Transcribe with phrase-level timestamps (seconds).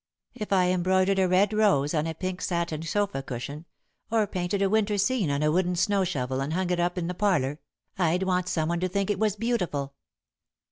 [0.33, 3.67] If I embroidered a red rose on a pink satin sofa cushion,
[4.09, 7.05] or painted a Winter scene on a wooden snow shovel and hung it up in
[7.05, 7.59] the parlour,
[7.99, 9.93] I'd want someone to think it was beautiful.